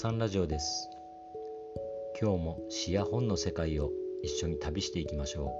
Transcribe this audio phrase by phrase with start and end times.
[0.00, 0.88] さんラジオです。
[2.18, 3.90] 今日も詩や本の世界を
[4.22, 5.52] 一緒に旅していきましょ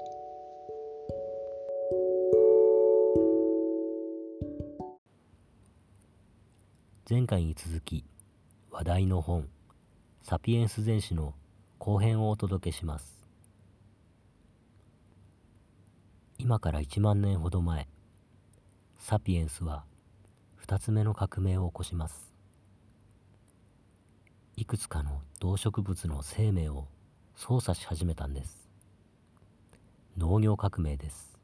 [7.06, 7.10] う。
[7.10, 8.06] 前回に続き
[8.70, 9.46] 話題の本
[10.24, 11.34] 「サピエンス全史」の
[11.78, 13.28] 後編をお届けします。
[16.38, 17.90] 今から1万年ほど前
[18.96, 19.84] サピエンスは
[20.62, 22.29] 2つ目の革命を起こします。
[24.60, 26.86] いくつかの動植物の生命を
[27.34, 28.68] 操作し始めたんです。
[30.18, 31.38] 農業革命です。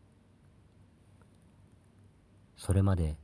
[2.58, 3.16] それまで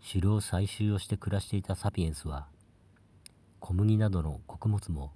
[0.00, 2.46] 狩猟採集をして暮らしていたサピエンスは
[3.58, 5.10] 小麦などの穀物も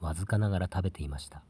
[0.00, 1.42] わずかながら食べていました。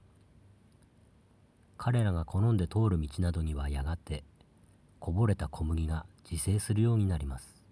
[1.77, 4.25] 彼らが好んで通る道などにはやがて
[5.01, 7.63] こぼれた小麦が自生するようになります。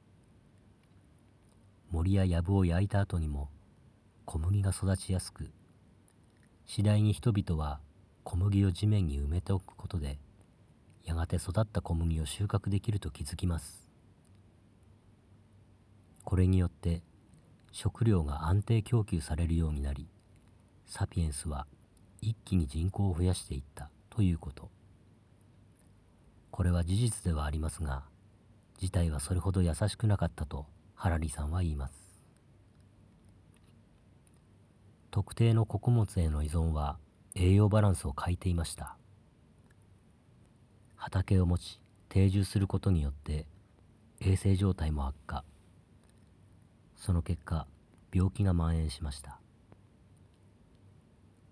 [1.90, 3.48] 森や藪を焼いた後にも
[4.32, 5.50] 小麦が育ちやすく
[6.64, 7.80] 次第に人々は
[8.22, 10.20] 小麦を地面に埋めておくことで
[11.02, 13.88] やがて育った小麦を収穫できると気づきます。
[16.22, 17.02] これによって
[17.72, 20.06] 食料が安定供給されるようになり
[20.86, 21.66] サピエンスは
[22.20, 24.70] 一気に人口を増やしていったということ。
[26.52, 28.04] これは事実ではありますが
[28.78, 31.99] 事態はそれほど優しくなかったとハラリさんは言います。
[35.10, 36.96] 特定の穀物への依存は
[37.34, 38.96] 栄養バランスを欠いていました。
[40.94, 43.46] 畑を持ち定住することによって
[44.20, 45.44] 衛生状態も悪化。
[46.94, 47.66] その結果
[48.12, 49.40] 病気が蔓延しました。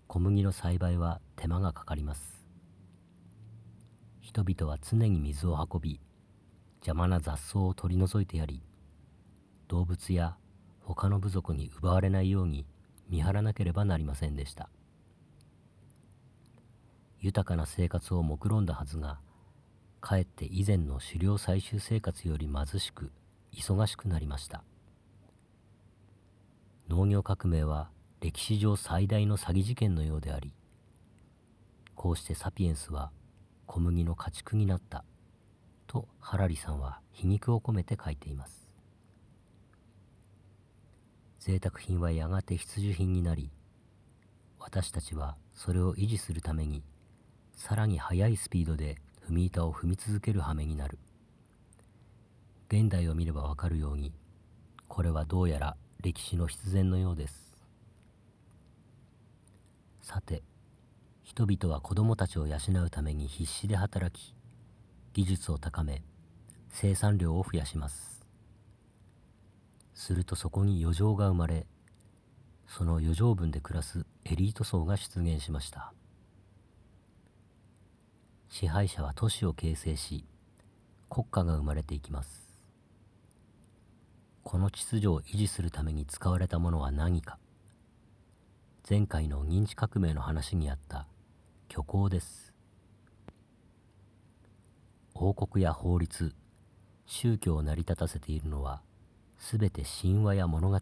[0.07, 2.47] 小麦の栽培は手間がかかります。
[4.21, 5.99] 人々は常に水を運び
[6.77, 8.61] 邪魔な雑草を取り除いてやり
[9.67, 10.37] 動物や
[10.81, 12.65] 他の部族に奪われないように
[13.09, 14.69] 見張らなければなりませんでした。
[17.19, 19.19] 豊かな生活を目論んだはずが
[19.99, 23.11] かえって以前の狩猟採集生活より貧しく
[23.53, 24.63] 忙しくなりました。
[26.87, 27.89] 農業革命は
[28.21, 30.53] 歴史上最大の詐欺事件のようであり
[31.95, 33.11] こうしてサピエンスは
[33.65, 35.03] 小麦の家畜になった
[35.85, 38.68] とハラリさんは皮肉を込めて書いています。
[41.39, 43.49] 贅沢品はやがて必需品になり
[44.59, 46.83] 私たちはそれを維持するために
[47.55, 50.97] さらに速いスピードで踏み板を踏み続ける羽目になる。
[52.67, 54.13] 現代を見ればわかるように
[54.87, 57.53] これはどうやら歴史の必然のようです。
[60.01, 60.43] さて
[61.23, 64.33] 人々は子供たちを養うために必死で働き
[65.13, 66.03] 技術を高め
[66.69, 68.18] 生産量を増やします。
[69.99, 71.67] するとそこに余剰が生まれ
[72.67, 75.91] その余剰分で暮らすエリート層が出現しました。
[78.47, 80.23] 支配者は都市を形成し
[81.09, 82.55] 国家が生まれていきます。
[84.43, 87.37] この秩序を維持するために使われたものは何か。
[88.89, 91.07] 前回の認知革命の話にあった
[91.69, 92.53] 虚構です。
[95.13, 96.33] 王国や法律
[97.05, 98.81] 宗教を成り立たせているのは
[99.39, 100.79] すべて神話や物語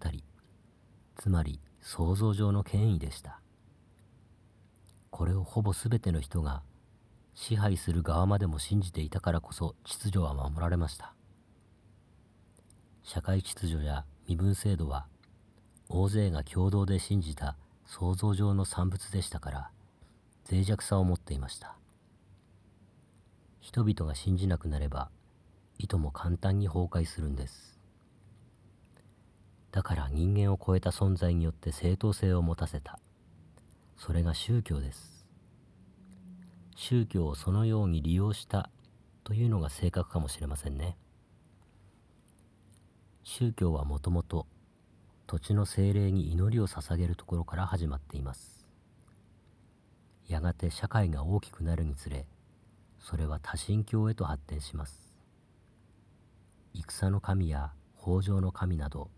[1.16, 3.40] つまり想像上の権威でした。
[5.09, 6.63] これをほぼすべての人が
[7.34, 11.13] 支配する側までも信じていたからこそ秩序は守られました。
[13.03, 15.06] 社会秩序や身分制度は
[15.88, 19.69] 大勢が共同で信じた想像上の産物でしたから
[20.51, 21.78] 脆弱さを持っていました。
[23.62, 25.09] 人々が信じなくなれば
[25.78, 27.76] いとも簡単に崩壊するんです。
[29.77, 32.97] だから人間を超えた存在によって正当性を持たせた。
[33.95, 35.23] それが宗教です。
[36.75, 38.72] 宗教をそのように利用した
[39.23, 40.97] というのが正確かもしれませんね。
[43.23, 44.47] 宗教はもともと
[45.28, 48.66] 土地の精霊に祈りを捧げるところから始まっています。
[50.28, 52.25] やがて社会が大きくなるにつれ
[52.97, 55.13] それは多神教へと発展します。
[56.73, 57.73] 戦の神や
[58.03, 59.11] 豊穣の神など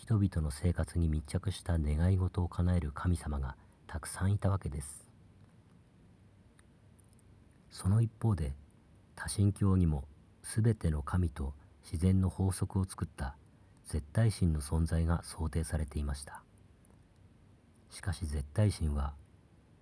[0.00, 3.56] 人々の生活に密着した願い事を叶える神様が
[3.88, 5.10] たくさんいたわけです。
[7.72, 8.54] その一方で
[9.16, 10.04] 多神教にも
[10.44, 11.52] 全ての神と
[11.82, 13.34] 自然の法則を作った
[13.86, 16.44] 絶対神の存在が想定されていました。
[17.90, 19.14] しかし絶対神は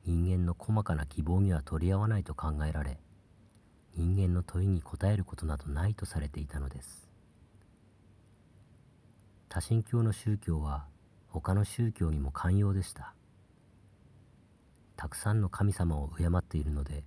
[0.07, 2.99] 人間の細かな希望には取り合わないと考えられ
[3.95, 7.06] 人間の問いに答えることなどないとされていたのです。
[9.57, 10.85] 多神教の宗教は
[11.29, 13.15] 他の宗教にも寛容でした。
[14.97, 17.05] たくさんの神様を敬っているので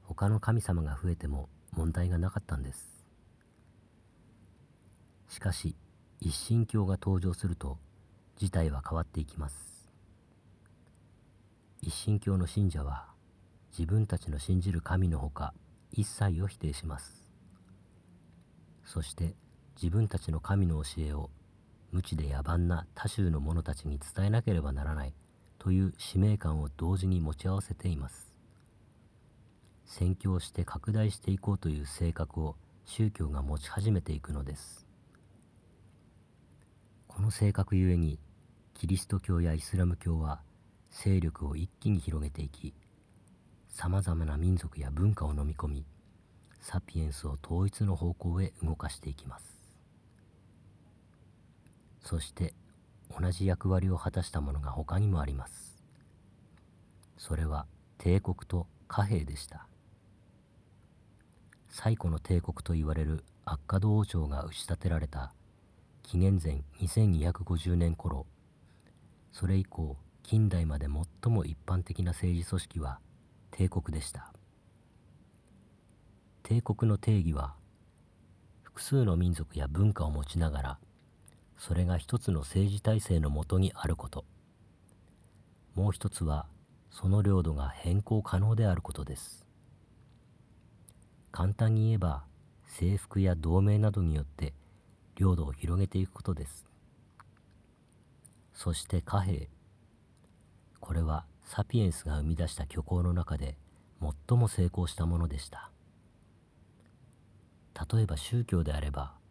[0.00, 3.04] 他の神様が増えても問題がなかったんです。
[5.28, 5.76] しかし
[6.18, 7.76] 一神教が登場すると
[8.38, 9.90] 事態は変わっていきます。
[11.82, 13.08] 一神教の信者は
[13.70, 15.52] 自分たちの信じる神のほか
[15.90, 17.28] 一切を否定します。
[18.82, 19.34] そして
[19.76, 21.28] 自分たちの神の教えを
[21.92, 25.14] 無知で野蛮な他宗の者たちに伝えなければならない
[25.58, 28.34] という使命感を同時に持ち合わせています。
[29.84, 32.56] 宣教して拡大していこうという性格を
[32.86, 34.86] 宗教が持ち始めていくのです。
[37.06, 38.18] この性格ゆえに
[38.72, 40.40] キリスト教やイスラム教は
[40.90, 42.74] 勢力を一気に広げていき
[43.68, 45.86] さまざまな民族や文化を飲み込み
[46.60, 49.61] サピエンスを統一の方向へ動かしていきます。
[52.02, 52.54] そして
[53.20, 55.76] 同じ役割を果たしたものが他にもあります。
[57.16, 57.66] それは
[57.98, 59.66] 帝国と貨幣でした。
[61.68, 65.32] 最古の帝国といわれるアッカド王朝が打ち立てられた
[66.02, 68.26] 紀元前2250年頃
[69.32, 70.86] それ以降近代まで
[71.22, 72.98] 最も一般的な政治組織は
[73.50, 74.32] 帝国でした。
[76.42, 77.54] 帝国の定義は
[78.62, 80.78] 複数の民族や文化を持ちながら
[81.64, 84.24] それが一つの政治体制のもとにあること。
[85.76, 86.48] もう一つは
[86.90, 89.46] その領土が変更可能であることです。
[91.30, 92.24] 簡単に言えば
[92.66, 94.54] 征服や同盟などによって
[95.14, 96.66] 領土を広げていくことです。
[98.52, 99.48] そして貨幣。
[100.80, 103.56] これはサピエンスが生み出した虚構の中で
[104.00, 105.70] 最も成功したものでした。
[107.94, 109.21] 例えば宗教であれば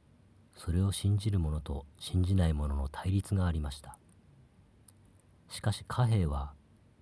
[0.56, 3.98] それを信じる者と信じない者の対立がありました。
[5.50, 6.54] しかし貨幣は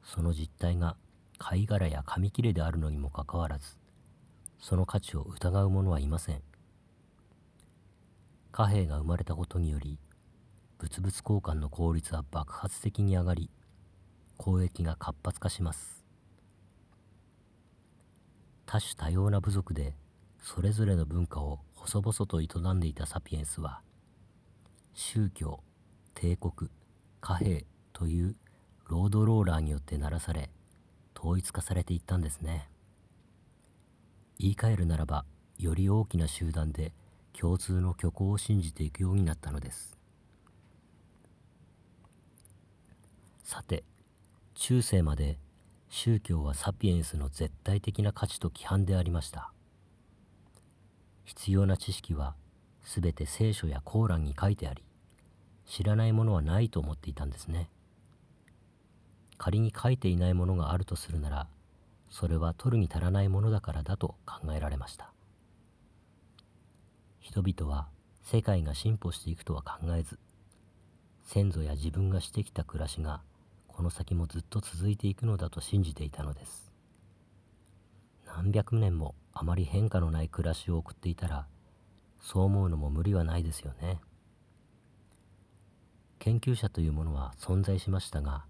[0.03, 0.97] その実態が
[1.37, 3.77] 貝殻や紙切れであるのにもかかわらず
[4.59, 6.41] その価値を疑う者はいません。
[8.51, 9.99] 貨幣が生まれたことにより
[10.81, 13.49] 物々交換の効率は爆発的に上がり
[14.39, 16.03] 交易が活発化します。
[18.65, 19.95] 多種多様な部族で
[20.41, 23.81] それぞれの文化を細々と営んでいたサピエンスは
[24.93, 25.61] 宗教
[26.13, 26.69] 帝国
[27.21, 28.35] 貨幣という
[28.87, 30.49] ロードローラーによって鳴らされ
[31.17, 32.69] 統一化されていったんですね。
[34.37, 35.25] 言い換えるならば
[35.57, 36.93] より大きな集団で
[37.33, 39.97] 共通の虚構を信じていくようになったのです。
[43.43, 43.83] さて
[44.53, 45.39] 中世まで
[45.89, 49.51] 宗教はサピエンスの絶対的な価値と規範でありました。
[51.29, 52.33] 必要な知識は
[52.83, 54.83] 全て聖書やコーランに書いてあり
[55.63, 57.69] 知らないものはないと思っていたんですね。
[59.37, 61.47] 仮に書いていないものがあるとするなら
[62.09, 65.13] それは取るに足らないものだからだと考えられました。
[67.19, 67.89] 人々は
[68.23, 70.17] 世界が進歩していくとは考えず
[71.21, 73.21] 先祖や自分がしてきた暮らしが
[73.67, 76.68] この先もずっと続いていくのだと信じていたのです。
[78.41, 81.45] 何百年もあまり変化のない暮らしを送っていたら
[82.21, 83.99] そう思うのも無理はないですよね。
[86.19, 88.45] 研究者というものは存在しましたが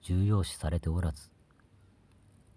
[0.00, 1.30] 重要視されておらず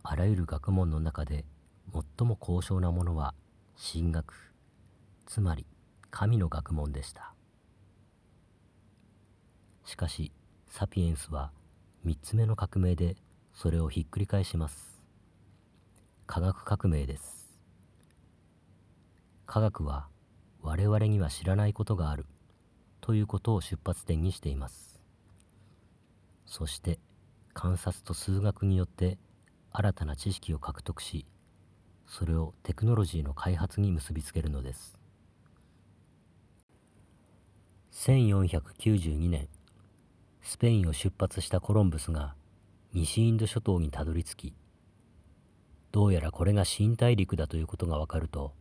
[0.03, 1.43] あらゆる学問の中で
[1.91, 3.33] 最も高尚なものは
[3.93, 4.33] 神学
[5.25, 5.65] つまり
[6.12, 7.33] 神の学問でした。
[9.83, 10.31] しかし
[10.69, 11.51] サピエンスは
[12.05, 13.17] 3つ目の革命で
[13.53, 14.98] それをひっくり返します。
[16.31, 17.57] 科学革命です。
[19.48, 20.09] 科学は
[20.62, 22.27] 我々には知らないことがある。
[23.01, 25.01] ということを出発点にしています。
[26.45, 27.00] そして
[27.55, 29.17] 観察と数学によって
[29.71, 31.25] 新たな知識を獲得し
[32.05, 35.00] それをテクノロジーの開発に結びつけるのです。
[37.91, 39.48] 1492年
[40.43, 42.36] スペインを出発したコロンブスが
[42.93, 44.53] 西インド諸島にたどり着き
[45.91, 48.53] どうやらこれが新大陸だということがわかると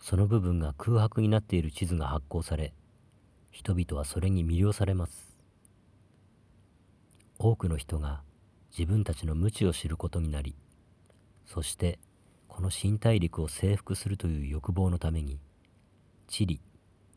[0.00, 2.72] その部分が空白になっている地図が発行され
[3.50, 5.34] 人々はそれに魅了されます。
[7.38, 8.22] 多くの人が
[8.76, 10.54] 自分たちの無知を知ることになり
[11.46, 11.98] そして
[12.48, 15.38] この新大陸を征服するという欲望のために
[16.26, 16.60] 地理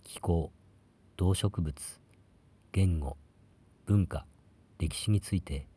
[0.03, 0.51] 気候
[1.15, 1.75] 動植物
[2.71, 3.17] 言語
[3.85, 4.25] 文化
[4.79, 5.67] 歴史について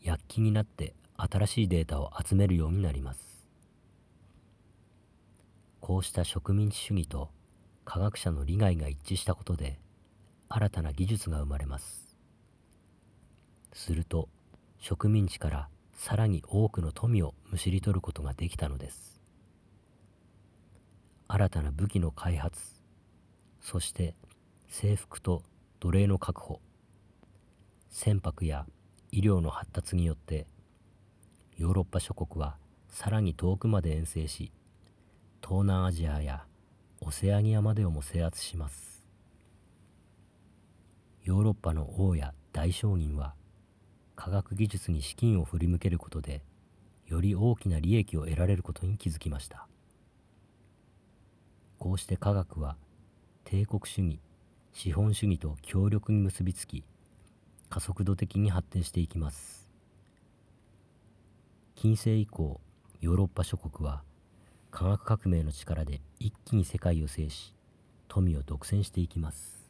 [0.00, 3.46] 躍起になって新しいデータを集めるようになります。
[5.80, 7.30] こうした植民地主義と
[7.84, 9.78] 科学者の利害が一致したことで
[10.48, 12.16] 新たな技術が生まれます。
[13.72, 14.28] すると
[14.78, 19.20] 植民地からさらに多くの富をむしり取ることができたのです。
[21.28, 22.60] 新たな武器の開発
[23.62, 24.14] そして
[24.68, 25.42] 制服と
[25.80, 26.60] 奴隷の確保
[27.88, 28.66] 船舶や
[29.12, 30.46] 医療の発達によって
[31.56, 32.56] ヨーロッパ諸国は
[32.88, 34.52] さらに遠くまで遠征し
[35.42, 36.44] 東南アジアや
[37.00, 39.06] オセアニアまでをも制圧します。
[41.24, 43.34] ヨーロッパの王や大商人は
[44.16, 46.42] 科学技術に資金を振り向けることで
[47.06, 49.66] より大きな利益を得られることに気づきました。
[51.78, 52.76] こうして科学は
[53.44, 54.20] 帝国主義
[54.72, 56.84] 資本主義と協力に結びつき
[57.68, 59.61] 加速度的に発展していきます。
[61.82, 62.60] 近世以降
[63.00, 64.04] ヨーロッパ諸国は
[64.70, 67.56] 科学革命の力で一気に世界を制し
[68.06, 69.68] 富を独占していきます。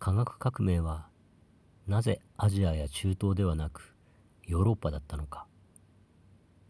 [0.00, 1.06] 科学革命は
[1.86, 3.94] なぜアジアや中東ではなく
[4.44, 5.46] ヨーロッパだったのか。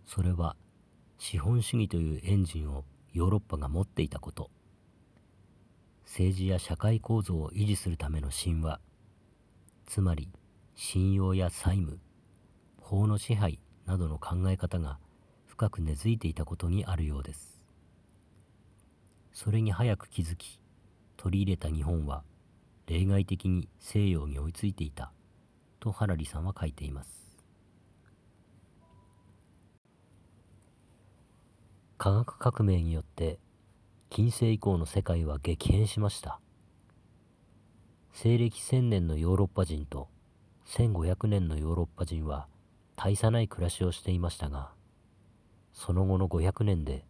[0.04, 0.54] それは
[1.16, 2.84] 資本主義というエンジンを
[3.14, 4.50] ヨーロッパが持っていたこと。
[6.04, 8.78] 政治や社会構造を維持するための神話。
[9.86, 10.28] つまり
[10.74, 11.98] 信用や債務。
[12.92, 14.98] 法の支配などの考え方が
[15.46, 17.64] 深く根付いていたことにあるようです。
[19.32, 20.60] それに早く気づき
[21.16, 22.22] 取り入れた日本は
[22.86, 25.10] 例外的に西洋に追いついていた
[25.80, 27.34] とハラリさんは書いています。
[31.96, 33.38] 科学革命によって
[34.10, 36.40] 近世以降の世界は激変しました。
[38.12, 40.10] 西暦1000年のヨーロッパ人と
[40.66, 42.51] 1500年のヨーロッパ人は
[42.96, 44.70] 大差ない暮らしをしていましたが
[45.72, 47.04] その後の500年で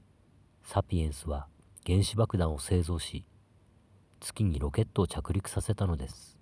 [0.63, 1.47] サピエンスは
[1.85, 3.25] 原子爆弾を製造し
[4.21, 6.39] 月にロケットを着陸させたのです。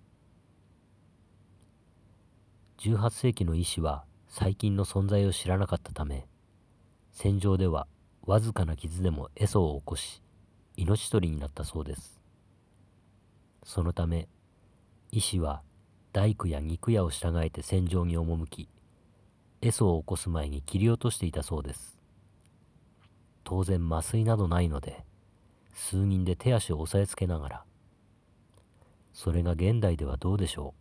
[2.79, 6.27] 18世紀の医師は細菌の存在を知らなかったため
[7.11, 7.87] 戦場では
[8.27, 10.23] わずかな傷でもエソを起こし
[10.77, 12.21] 命取りになったそうです。
[13.65, 14.29] そのため
[15.11, 15.63] 医師は
[16.13, 18.69] 大工や肉屋を従えて戦場に赴き
[19.63, 21.99] エソを起こす前に切り落としていたそうです。
[23.45, 25.05] 当然麻酔などないので
[25.75, 27.65] 数人で手足を押さえつけながら。
[29.13, 30.75] それが現代ではどうでしょ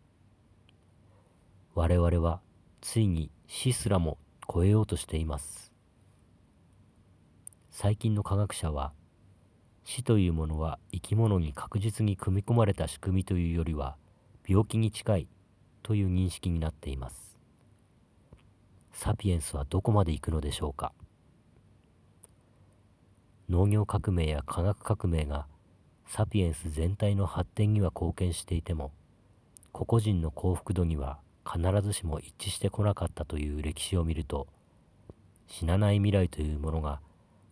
[1.76, 1.80] う。
[1.80, 2.40] 我々は
[2.80, 4.18] ついに死すらも
[4.52, 5.74] 超えようとしています。
[7.70, 8.94] 最近の科学者は
[9.84, 13.98] 死というものは生き物に確実に組み込まれた仕組みというよりは
[14.48, 15.28] 病気に近い
[15.84, 17.29] という認識になっています。
[19.01, 20.91] サピエンスはどこまで行くのでしょうか？
[23.48, 25.48] 農業革命や科学革命が
[26.06, 28.91] サピエンス全体の発展には貢献していても
[29.72, 31.18] 個々人の幸福度には
[31.50, 34.48] 必ずしも一致してこなかったという歴史を見ると
[35.48, 37.00] 死なない未来というものが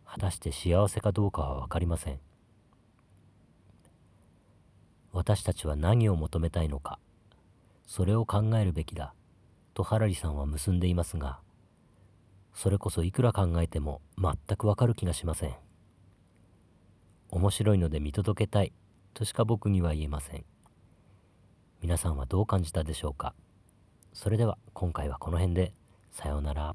[0.06, 2.20] 果たして幸せかどうかは分かりません。
[5.14, 7.00] 私たちは何を求めたいのか
[7.86, 9.14] それを考えるべきだ。
[9.78, 11.38] とハラリさんは結んでいますが
[12.56, 15.56] それこそいくら考えても全くわかる気がしません。
[17.30, 18.74] 面白いので見届けたい
[19.14, 20.46] としか僕には言えません。
[21.80, 23.36] 皆さんはどう感じたでしょうか？
[24.14, 25.76] それでは今回はこの辺で。
[26.10, 26.74] さようなら。